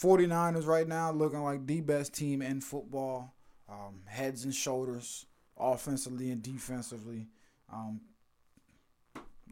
[0.01, 3.35] 49ers right now looking like the best team in football.
[3.69, 5.27] Um, heads and shoulders,
[5.59, 7.27] offensively and defensively.
[7.71, 8.01] Um,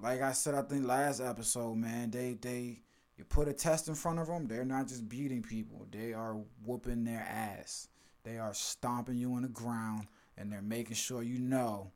[0.01, 2.81] like I said, I think last episode, man, they they
[3.19, 4.47] you put a test in front of them.
[4.47, 7.89] They're not just beating people; they are whooping their ass.
[8.25, 10.07] They are stomping you on the ground,
[10.39, 11.93] and they're making sure you know.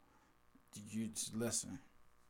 [0.91, 1.79] You just listen.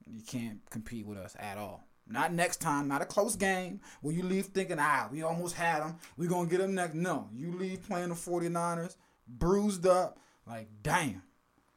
[0.07, 1.85] You can't compete with us at all.
[2.11, 2.89] Not next time.
[2.89, 5.97] Not a close game where you leave thinking, ah, we almost had them.
[6.17, 6.95] we going to get them next.
[6.95, 7.29] No.
[7.33, 8.97] You leave playing the 49ers,
[9.29, 10.19] bruised up.
[10.47, 11.23] Like, damn.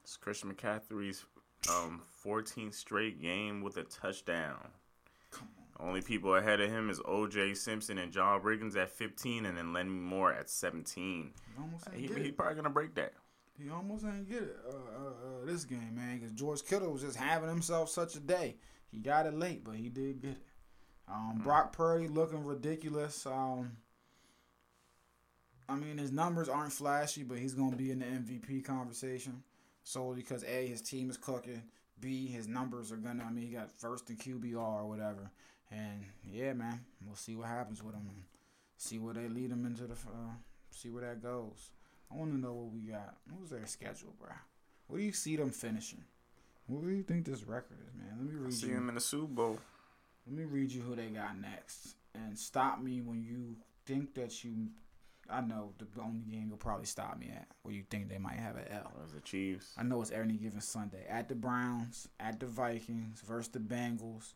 [0.03, 1.23] It's Christian McCaffrey's
[1.69, 4.57] um 14th straight game with a touchdown.
[5.31, 5.47] Come
[5.79, 5.87] on.
[5.87, 7.53] Only people ahead of him is O.J.
[7.53, 11.31] Simpson and John Riggins at 15, and then Lenny Moore at 17.
[11.55, 12.37] He almost ain't He, get he it.
[12.37, 13.13] probably gonna break that.
[13.61, 16.19] He almost ain't get it uh, uh, uh, this game, man.
[16.19, 18.55] Because George Kittle was just having himself such a day.
[18.91, 20.43] He got it late, but he did get it.
[21.07, 23.25] Um, Brock Purdy looking ridiculous.
[23.25, 23.77] Um,
[25.67, 29.43] I mean, his numbers aren't flashy, but he's gonna be in the MVP conversation
[29.83, 31.63] solely because a his team is cooking.
[31.99, 33.23] B his numbers are gonna.
[33.23, 35.31] I mean, he got first in QBR or whatever.
[35.71, 38.09] And yeah, man, we'll see what happens with him.
[38.77, 39.93] See where they lead him into the.
[39.93, 40.35] Uh,
[40.69, 41.71] see where that goes.
[42.13, 43.15] I want to know what we got.
[43.29, 44.29] What was their schedule, bro?
[44.87, 46.03] What do you see them finishing?
[46.67, 48.15] What do you think this record is, man?
[48.19, 48.73] Let me read I See you.
[48.75, 49.59] him in the Super Bowl.
[50.27, 54.43] Let me read you who they got next, and stop me when you think that
[54.43, 54.69] you
[55.29, 58.35] I know the only game you'll probably stop me at where you think they might
[58.39, 58.91] have an L.
[59.01, 59.73] Was the Chiefs?
[59.77, 61.05] I know it's any given Sunday.
[61.09, 64.33] At the Browns, at the Vikings, versus the Bengals,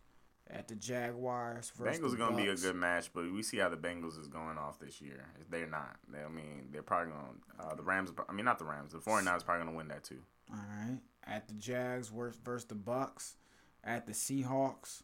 [0.50, 1.72] at the Jaguars.
[1.76, 4.28] Versus Bengals are gonna be a good match, but we see how the Bengals is
[4.28, 5.26] going off this year.
[5.50, 5.98] They're not.
[6.12, 7.42] They, I mean, they're probably going.
[7.60, 8.12] to Uh, the Rams.
[8.28, 8.94] I mean, not the Rams.
[8.94, 10.20] The 49ers probably gonna win that too.
[10.52, 11.00] All right.
[11.26, 13.36] At the Jags versus versus the Bucs.
[13.84, 15.04] At the Seahawks.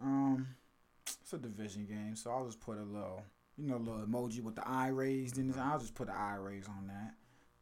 [0.00, 0.48] Um,
[1.06, 3.22] it's a division game, so I'll just put a little,
[3.56, 5.56] you know, little emoji with the eye raised in it.
[5.56, 7.14] I'll just put the eye raised on that.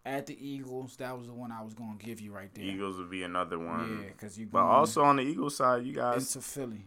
[0.04, 2.64] At the Eagles, that was the one I was gonna give you right there.
[2.64, 4.00] Eagles would be another one.
[4.02, 4.46] Yeah, because you.
[4.46, 6.86] But also on the Eagles side, you guys, into Philly.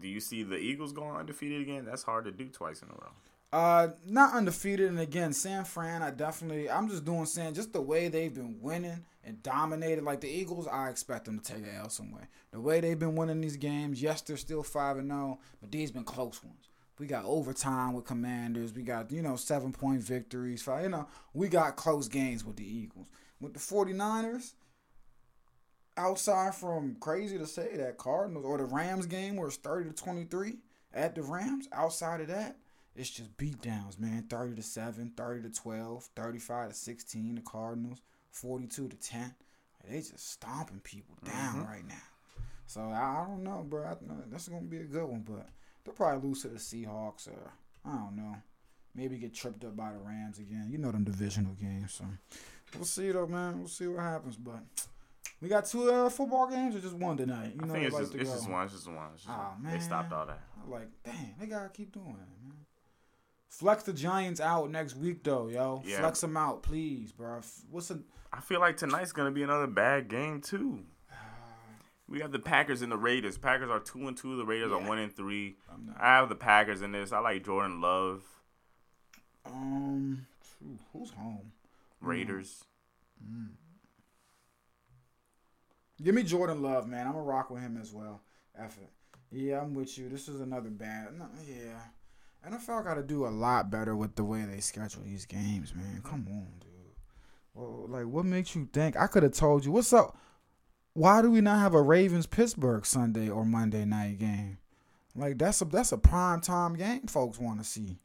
[0.00, 1.84] Do you see the Eagles going undefeated again?
[1.84, 3.12] That's hard to do twice in a row.
[3.52, 6.02] Uh, not undefeated, and again, San Fran.
[6.02, 10.04] I definitely, I'm just doing San, just the way they've been winning and dominated.
[10.04, 12.28] Like the Eagles, I expect them to take an L somewhere.
[12.50, 15.90] The way they've been winning these games, yes, they're still five and zero, but these
[15.90, 16.68] been close ones.
[16.98, 18.74] We got overtime with Commanders.
[18.74, 20.62] We got you know seven point victories.
[20.62, 23.06] Five, you know, we got close games with the Eagles.
[23.40, 24.54] With the 49ers,
[25.96, 29.94] outside from crazy to say that Cardinals or the Rams game where it's 30 to
[29.94, 30.58] 23
[30.92, 32.56] at the Rams, outside of that,
[32.94, 34.24] it's just beat downs, man.
[34.28, 39.34] 30 to 7, 30 to 12, 35 to 16, the Cardinals, 42 to 10.
[39.88, 41.70] They just stomping people down mm-hmm.
[41.70, 41.94] right now.
[42.66, 43.84] So I, I don't know, bro.
[43.84, 43.94] I,
[44.30, 45.48] that's gonna be a good one, but
[45.84, 47.52] they'll probably lose to the Seahawks or
[47.84, 48.36] I don't know.
[48.94, 50.68] Maybe get tripped up by the Rams again.
[50.70, 52.06] You know them divisional games, so
[52.74, 53.58] we'll see though, man.
[53.58, 54.36] We'll see what happens.
[54.36, 54.60] But
[55.40, 57.52] we got two uh, football games or just one tonight.
[57.54, 58.64] You I know, think they it's just it's just one.
[58.64, 59.08] It's just one.
[59.14, 59.72] It's just Aw, one.
[59.72, 60.40] They stopped all that.
[60.64, 62.52] I'm like, damn, they gotta keep doing it, man.
[63.48, 65.82] Flex the Giants out next week though, yo.
[65.84, 66.00] Yeah.
[66.00, 67.40] Flex them out, please, bro.
[67.70, 68.00] What's a
[68.32, 70.80] I feel like tonight's gonna be another bad game too.
[72.08, 73.36] We have the Packers and the Raiders.
[73.36, 74.36] Packers are two and two.
[74.36, 75.56] The Raiders are one and three.
[75.98, 77.10] I have the Packers in this.
[77.10, 78.22] I like Jordan Love.
[79.44, 80.24] Um,
[80.92, 81.50] who's home?
[82.00, 82.64] Raiders.
[86.02, 87.06] Give me Jordan Love, man.
[87.06, 88.20] I'm gonna rock with him as well.
[88.58, 88.70] It.
[89.30, 90.08] Yeah, I'm with you.
[90.08, 91.18] This is another bad.
[91.18, 95.26] No, yeah, NFL got to do a lot better with the way they schedule these
[95.26, 96.00] games, man.
[96.04, 96.70] Come on, dude.
[97.54, 98.96] Well, like, what makes you think?
[98.96, 99.72] I could have told you.
[99.72, 100.16] What's up?
[100.92, 104.58] Why do we not have a Ravens Pittsburgh Sunday or Monday night game?
[105.14, 107.98] Like that's a that's a prime time game folks want to see.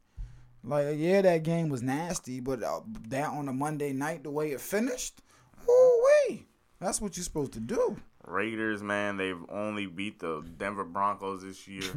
[0.64, 4.52] Like yeah, that game was nasty, but uh, that on a Monday night, the way
[4.52, 5.20] it finished,
[5.66, 6.46] woo wee.
[6.82, 7.96] That's what you're supposed to do.
[8.26, 11.82] Raiders, man, they've only beat the Denver Broncos this year.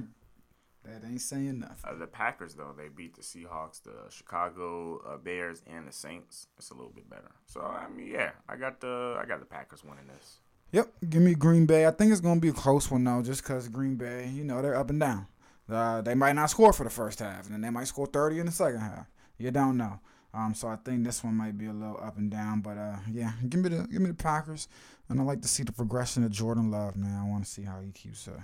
[0.87, 1.77] That ain't saying nothing.
[1.83, 6.45] uh, the Packers, though, they beat the Seahawks, the Chicago uh, Bears, and the Saints.
[6.59, 7.31] It's a little bit better.
[7.47, 10.41] So I mean, yeah, I got the I got the Packers winning this.
[10.73, 11.87] Yep, give me Green Bay.
[11.87, 14.61] I think it's gonna be a close one though, just because Green Bay, you know,
[14.61, 15.25] they're up and down.
[15.67, 18.37] Uh, they might not score for the first half, and then they might score thirty
[18.37, 19.07] in the second half.
[19.39, 19.99] You don't know.
[20.35, 22.97] Um, so I think this one might be a little up and down, but uh,
[23.11, 24.67] yeah, give me the give me the Packers,
[25.07, 27.15] and I like to see the progression of Jordan Love, man.
[27.17, 28.41] I want to see how he keeps uh,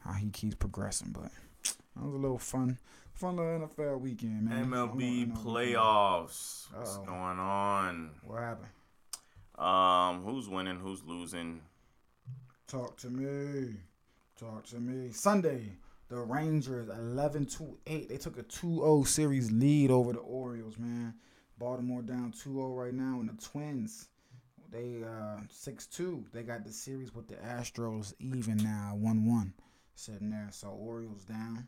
[0.00, 1.12] how he keeps progressing.
[1.12, 1.30] But
[1.96, 2.78] that was a little fun,
[3.14, 4.66] fun little NFL weekend, man.
[4.66, 6.66] MLB Fun little NFL playoffs.
[6.74, 7.04] What's Uh-oh.
[7.06, 8.10] going on?
[8.24, 8.68] What happened?
[9.58, 10.76] Um, who's winning?
[10.76, 11.62] Who's losing?
[12.66, 13.76] Talk to me.
[14.38, 15.12] Talk to me.
[15.12, 15.72] Sunday,
[16.12, 18.08] the Rangers 11 to 8.
[18.10, 21.14] They took a 2-0 series lead over the Orioles, man.
[21.58, 24.08] Baltimore down 2-0 right now and the Twins
[24.70, 26.24] they uh 6-2.
[26.32, 29.52] They got the series with the Astros even now 1-1
[29.94, 30.48] sitting there.
[30.50, 31.66] So Orioles down.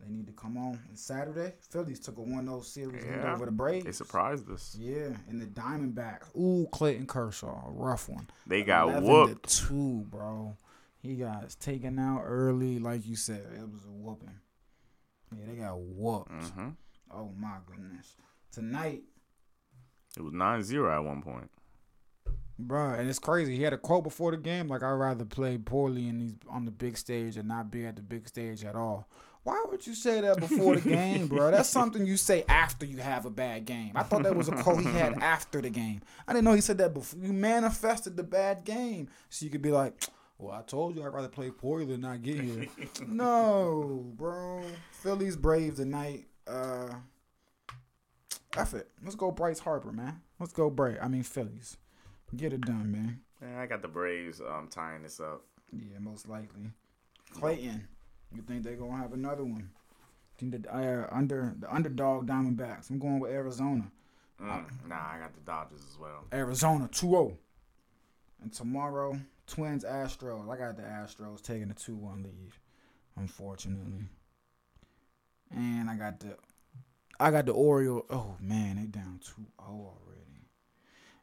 [0.00, 0.78] They need to come on.
[0.88, 3.34] And Saturday, Phillies took a 1-0 series lead Yeah.
[3.34, 3.84] over the Braves.
[3.86, 4.76] They surprised us.
[4.78, 6.34] Yeah, and the Diamondbacks.
[6.36, 8.28] Ooh, Clayton Kershaw, a rough one.
[8.46, 9.66] They got 11 whooped.
[9.68, 10.56] 2, bro.
[11.04, 13.42] He got taken out early, like you said.
[13.54, 14.38] It was a whooping.
[15.36, 16.30] Yeah, they got whooped.
[16.32, 16.68] hmm
[17.12, 18.16] Oh my goodness.
[18.50, 19.02] Tonight,
[20.16, 21.50] It was 9-0 at one point.
[22.58, 23.54] bro, and it's crazy.
[23.56, 26.64] He had a quote before the game like, "I'd rather play poorly in these on
[26.64, 29.06] the big stage and not be at the big stage at all."
[29.42, 31.50] Why would you say that before the game, bro?
[31.50, 33.92] That's something you say after you have a bad game.
[33.94, 36.00] I thought that was a quote he had after the game.
[36.26, 37.20] I didn't know he said that before.
[37.20, 40.02] You manifested the bad game, so you could be like,
[40.38, 42.66] "Well, I told you I'd rather play poorly than not get here."
[43.08, 44.62] no, bro.
[44.92, 46.26] Phillies Braves tonight.
[46.46, 46.94] Uh,
[48.56, 48.88] F it.
[49.02, 50.20] Let's go Bryce Harper, man.
[50.38, 50.98] Let's go Bray.
[51.00, 51.76] I mean Phillies.
[52.36, 53.20] Get it done, man.
[53.42, 55.42] Yeah, I got the Braves um, tying this up.
[55.72, 56.70] Yeah, most likely.
[57.32, 57.86] Clayton.
[58.34, 59.70] You think they're gonna have another one?
[60.38, 62.90] Think the uh, under the underdog Diamondbacks.
[62.90, 63.90] I'm going with Arizona.
[64.42, 66.24] Mm, nah, I got the Dodgers as well.
[66.32, 67.36] Arizona 2-0.
[68.42, 70.48] And tomorrow, Twins Astros.
[70.50, 72.52] I got the Astros taking a 2-1 lead,
[73.16, 74.06] unfortunately.
[75.50, 76.36] And I got the
[77.20, 78.04] I got the Orioles.
[78.10, 80.48] Oh man, they down 2-0 already.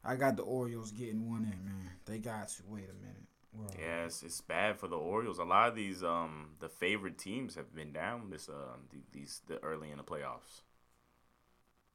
[0.04, 1.92] I got the Orioles getting one in, man.
[2.06, 2.64] They got to.
[2.68, 3.28] Wait a minute.
[3.60, 5.40] Are Yeah, it's, it's bad for the Orioles.
[5.40, 9.42] A lot of these um the favorite teams have been down this uh th- these
[9.48, 10.62] the early in the playoffs.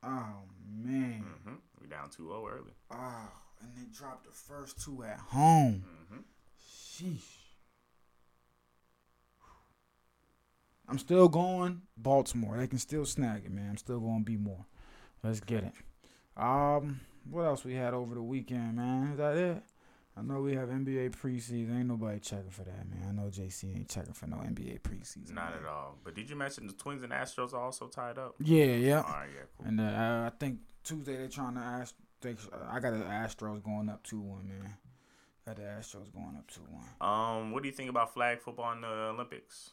[0.02, 1.24] Oh man.
[1.44, 2.72] hmm We down 2-0 early.
[2.90, 3.28] Oh,
[3.60, 5.84] and they dropped the first two at home.
[6.10, 6.18] hmm
[6.60, 7.20] Sheesh.
[10.88, 12.56] I'm still going Baltimore.
[12.56, 13.70] They can still snag it, man.
[13.70, 14.66] I'm still going to be more.
[15.22, 15.72] Let's get it.
[16.36, 19.12] Um, what else we had over the weekend, man?
[19.12, 19.62] Is that it?
[20.18, 21.76] I know we have NBA preseason.
[21.78, 23.06] Ain't nobody checking for that, man.
[23.08, 25.34] I know JC ain't checking for no NBA preseason.
[25.34, 25.62] Not man.
[25.62, 25.98] at all.
[26.02, 28.34] But did you mention the Twins and Astros are also tied up?
[28.40, 29.02] Yeah, yeah.
[29.02, 29.66] All right, yeah, cool.
[29.66, 29.84] And uh,
[30.26, 31.94] I think Tuesday they're trying to ask.
[32.20, 32.34] They,
[32.70, 34.74] I got the Astros going up two one, man.
[35.46, 36.84] Got the Astros going up two one.
[37.00, 39.70] Um, what do you think about flag football in the Olympics?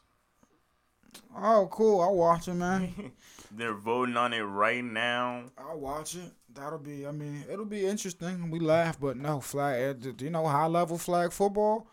[1.35, 2.01] Oh, cool.
[2.01, 3.11] I'll watch it, man.
[3.51, 5.43] They're voting on it right now.
[5.57, 6.31] I'll watch it.
[6.53, 7.05] That'll be.
[7.05, 8.49] I mean, it'll be interesting.
[8.49, 9.97] We laugh, but no flag.
[10.05, 11.87] uh, You know, high level flag football.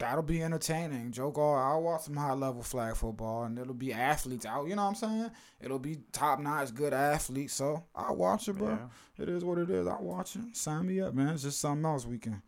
[0.00, 1.12] That'll be entertaining.
[1.12, 1.56] Joe all.
[1.56, 4.66] I'll watch some high level flag football, and it'll be athletes out.
[4.66, 5.30] You know what I'm saying?
[5.60, 7.52] It'll be top notch, good athletes.
[7.52, 8.70] So I'll watch it, bro.
[8.70, 9.22] Yeah.
[9.22, 9.86] It is what it is.
[9.86, 10.56] I'll watch it.
[10.56, 11.34] Sign me up, man.
[11.34, 12.40] It's just something else we can.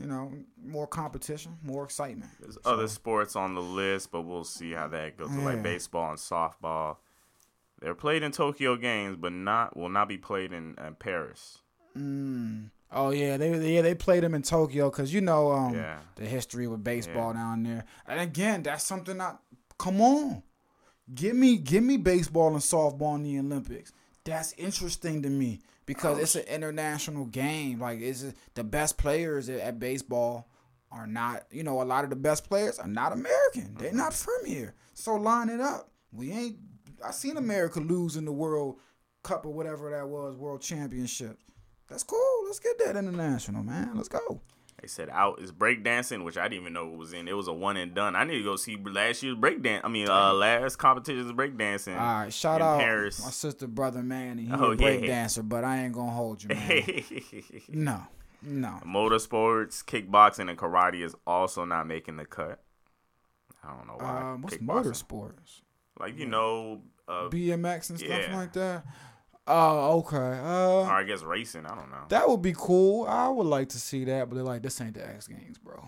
[0.00, 0.32] You know,
[0.64, 2.30] more competition, more excitement.
[2.40, 5.28] There's other sports on the list, but we'll see how that goes.
[5.30, 5.44] Yeah.
[5.44, 6.96] Like baseball and softball,
[7.80, 11.58] they're played in Tokyo games, but not will not be played in, in Paris.
[11.96, 12.70] Mm.
[12.96, 15.98] Oh yeah, they yeah they played them in Tokyo because you know um Yeah.
[16.16, 17.84] the history with baseball down there.
[18.06, 19.34] And again, that's something I
[19.78, 20.42] come on,
[21.14, 23.92] give me give me baseball and softball in the Olympics.
[24.24, 27.80] That's interesting to me because it's an international game.
[27.80, 30.48] Like it's the best players at, at baseball
[30.92, 33.74] are not you know a lot of the best players are not American.
[33.78, 34.74] They're not from here.
[34.94, 35.90] So line it up.
[36.12, 36.56] We ain't.
[37.04, 38.78] I seen America lose in the World
[39.24, 41.38] Cup or whatever that was, World Championship.
[41.94, 42.42] That's cool.
[42.46, 43.92] Let's get that international, man.
[43.94, 44.40] Let's go.
[44.80, 47.28] They said out is breakdancing, which I didn't even know it was in.
[47.28, 48.16] It was a one and done.
[48.16, 49.82] I need to go see last year's breakdance.
[49.84, 51.92] I mean, uh, last competition's breakdancing.
[51.96, 53.22] All right, shout out Paris.
[53.22, 54.46] my sister, brother, Manny.
[54.46, 54.74] He Oh, a yeah.
[54.74, 56.82] break dancer, but I ain't gonna hold you, man.
[57.68, 58.02] no,
[58.42, 58.80] no.
[58.84, 62.60] Motorsports, kickboxing, and karate is also not making the cut.
[63.62, 64.32] I don't know why.
[64.32, 65.60] Um, what's motorsports?
[66.00, 68.36] Like you know, uh, BMX and stuff yeah.
[68.36, 68.84] like that.
[69.46, 70.16] Oh, okay.
[70.16, 71.66] or Uh, I guess racing.
[71.66, 72.04] I don't know.
[72.08, 73.06] that would be cool.
[73.06, 75.84] I would like to see that, but they're like, this ain't the X Games, bro.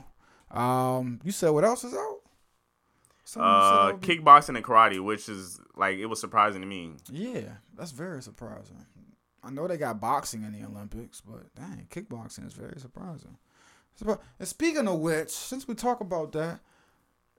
[0.50, 2.18] Um, you said what else is out?
[3.24, 6.92] Something Uh, be- kickboxing and karate, which is like it was surprising to me.
[7.10, 8.84] Yeah, that's very surprising.
[9.42, 13.36] I know they got boxing in the Olympics, but dang, kickboxing is very surprising.
[14.00, 16.60] Surpri- And speaking of which, since we talk about that,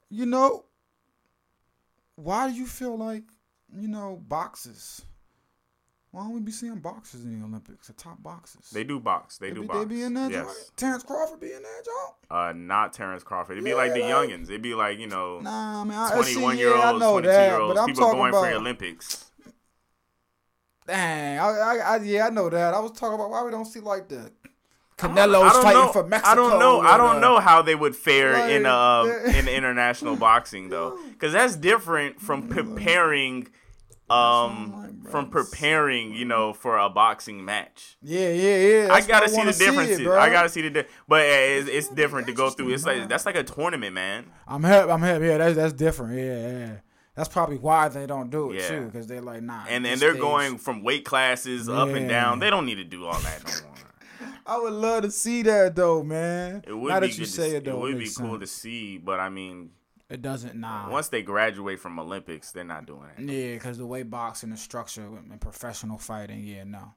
[0.10, 0.66] you know,
[2.16, 3.24] why do you feel like,
[3.74, 5.04] you know, boxes?
[6.18, 7.86] Why don't we be seeing boxers in the Olympics?
[7.86, 8.72] The top boxers.
[8.72, 9.38] They do box.
[9.38, 9.80] They, They do be, box.
[9.82, 10.46] they be in that yes.
[10.46, 10.72] joint.
[10.76, 12.16] Terrence Crawford be in that joint.
[12.32, 13.52] Uh, not Terrence Crawford.
[13.54, 14.46] It'd be Yeah, like the like- youngins.
[14.46, 17.76] It'd be like you know, Nah, I mean, twenty-one year olds, twenty-two that, year olds.
[17.76, 19.30] but I'm People talking going about, for the Olympics.
[20.88, 22.74] Dang, I, I, I, yeah, I know that.
[22.74, 24.32] I was talking about why we don't see like the
[24.98, 25.92] Canelo's fighting know.
[25.92, 26.32] for Mexico.
[26.32, 26.80] I don't know.
[26.80, 31.34] I don't know how they would fare in like, uh in international boxing though, because
[31.34, 33.50] that's different from preparing,
[34.10, 36.14] um, like, from preparing.
[36.14, 37.98] You know, for a boxing match.
[38.02, 38.94] Yeah, yeah, yeah.
[38.94, 40.00] I gotta see the differences.
[40.00, 40.08] it.
[40.08, 42.74] I gotta see the, di- but uh, it's, it's different to go through.
[42.74, 44.26] It's like that's like a tournament, man.
[44.48, 44.92] I'm happy.
[44.92, 45.26] I'm happy.
[45.28, 46.16] Yeah, that's that's different.
[46.18, 46.74] Yeah, yeah.
[47.16, 48.68] That's probably why they don't do it Yeah.
[48.68, 49.66] too, because they're like, nah.
[49.68, 52.40] And and they're stage- going from weight classes up and down.
[52.40, 53.74] They don't need to do all that no more.
[54.46, 56.64] I would love to see that though, man.
[56.66, 58.40] It would now be that you say to, it though, it would be cool sense.
[58.42, 59.72] to see, but I mean,
[60.10, 60.56] It doesn't.
[60.56, 60.90] Nah.
[60.90, 63.30] once they graduate from Olympics, they're not doing it.
[63.30, 66.94] Yeah, because the way boxing is structured and professional fighting, yeah, no.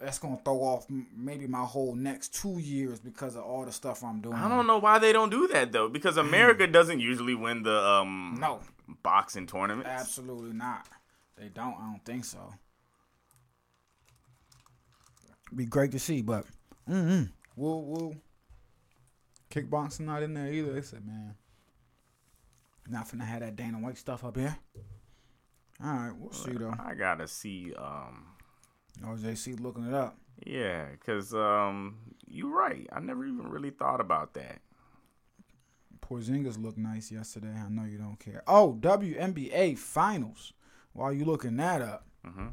[0.00, 4.02] That's gonna throw off maybe my whole next two years because of all the stuff
[4.02, 4.34] I'm doing.
[4.34, 7.78] I don't know why they don't do that though, because America doesn't usually win the
[7.80, 8.58] um No,
[9.04, 9.88] boxing tournaments.
[9.88, 10.88] absolutely not.
[11.36, 11.74] They don't.
[11.74, 12.52] I don't think so.
[15.54, 16.46] Be great to see, but
[16.90, 17.30] mm-hmm.
[17.54, 18.16] we'll we'll
[19.52, 20.72] kickboxing not in there either.
[20.72, 21.36] They said, man,
[22.88, 24.56] not finna have that Dana White stuff up here.
[25.82, 26.74] All right, we'll see though.
[26.84, 27.72] I gotta see.
[27.74, 28.26] Um,
[29.02, 30.16] OJC looking it up.
[30.46, 32.86] yeah, because um, you're right.
[32.92, 34.60] I never even really thought about that.
[36.00, 37.54] Porzingis looked nice yesterday.
[37.54, 38.42] I know you don't care.
[38.46, 40.52] Oh, WNBA finals.
[40.92, 42.48] While you looking that up, hmm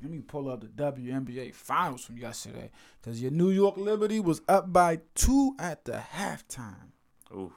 [0.00, 4.40] let me pull up the WNBA finals from yesterday because your New York Liberty was
[4.48, 6.92] up by two at the halftime,
[7.32, 7.52] Ooh,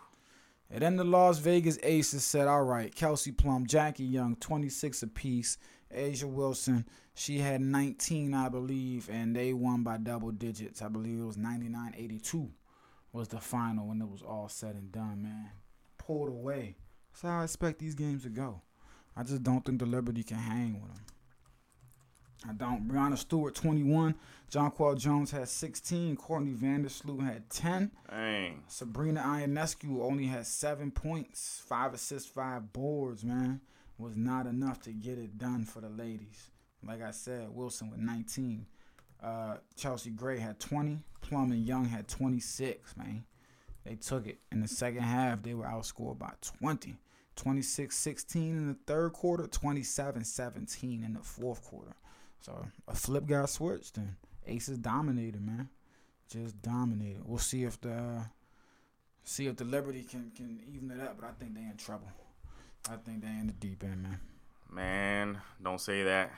[0.71, 5.57] And then the Las Vegas Aces said, all right, Kelsey Plum, Jackie Young, 26 apiece.
[5.93, 10.81] A'ja Wilson, she had 19, I believe, and they won by double digits.
[10.81, 12.49] I believe it was 99 82
[13.11, 15.49] was the final when it was all said and done, man.
[15.97, 16.77] Pulled away.
[17.11, 18.61] That's how I expect these games to go.
[19.15, 21.03] I just don't think the Liberty can hang with them.
[22.47, 22.87] I don't.
[22.87, 24.15] Breanna Stewart, 21.
[24.51, 26.15] Jonquel Jones had 16.
[26.17, 27.91] Courtney Vandersloot had 10.
[28.09, 28.63] Dang.
[28.67, 33.61] Sabrina Ionescu only had seven points, five assists, five boards, man.
[33.97, 36.49] Was not enough to get it done for the ladies.
[36.83, 38.65] Like I said, Wilson with 19.
[39.21, 40.99] Uh, Chelsea Gray had 20.
[41.21, 43.23] Plum and Young had 26, man.
[43.85, 44.39] They took it.
[44.51, 46.97] In the second half, they were outscored by 20.
[47.35, 51.95] 26 16 in the third quarter, 27 17 in the fourth quarter.
[52.41, 54.15] So a flip got switched, and
[54.47, 55.69] Aces dominated, man.
[56.29, 57.21] Just dominated.
[57.23, 58.23] We'll see if the uh,
[59.23, 62.07] see if the Liberty can can even it up, but I think they in trouble.
[62.89, 64.19] I think they in the deep end, man.
[64.71, 66.31] Man, don't say that.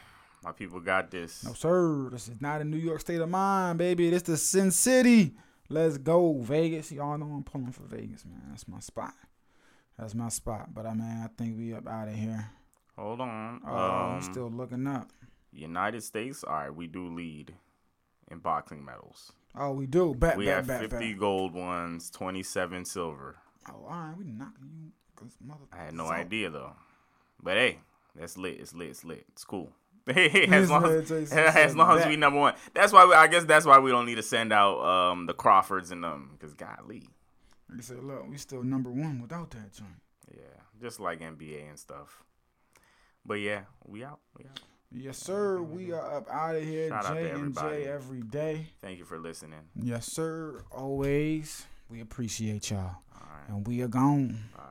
[0.43, 1.45] My people got this.
[1.45, 4.09] No sir, this is not a New York state of mind, baby.
[4.09, 5.35] This the Sin City.
[5.69, 6.91] Let's go Vegas.
[6.91, 8.41] Y'all know I'm pulling for Vegas, man.
[8.49, 9.13] That's my spot.
[9.97, 10.73] That's my spot.
[10.73, 12.49] But I mean, I think we up out of here.
[12.97, 13.61] Hold on.
[13.65, 15.09] Oh, um, we still looking up.
[15.53, 16.43] United States.
[16.43, 17.53] All right, we do lead
[18.29, 19.31] in boxing medals.
[19.55, 20.15] Oh, we do.
[20.15, 21.19] Bet, we bet, have bet, 50 bet.
[21.19, 23.37] gold ones, 27 silver.
[23.69, 24.17] Oh, all right.
[24.17, 24.91] We knocking you.
[25.71, 26.73] I had no so- idea though.
[27.41, 27.79] But hey,
[28.15, 28.59] that's lit.
[28.59, 28.89] It's lit.
[28.89, 29.25] It's lit.
[29.29, 29.71] It's cool.
[30.07, 32.55] as long as, as long as we number one.
[32.73, 35.33] That's why we, I guess that's why we don't need to send out um the
[35.33, 37.07] Crawfords and them because golly,
[37.75, 40.01] I said, look, we still number one without that joint.
[40.29, 42.23] yeah, just like NBA and stuff.
[43.25, 44.19] But yeah, we out.
[44.37, 44.59] We out.
[44.95, 45.61] Yes, sir.
[45.61, 46.89] We are up out of here.
[46.89, 47.55] Shout J and.
[47.55, 48.67] J every day.
[48.81, 49.59] Thank you for listening.
[49.75, 50.63] Yes, sir.
[50.71, 51.65] Always.
[51.89, 52.79] We appreciate y'all.
[52.79, 53.49] All right.
[53.49, 54.37] And we are gone.
[54.55, 54.65] All